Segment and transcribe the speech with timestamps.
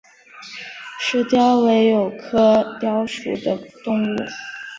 [0.99, 4.17] 石貂为鼬科貂属的动物。